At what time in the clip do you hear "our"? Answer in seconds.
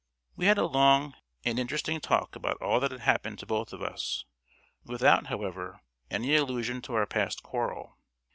6.95-7.05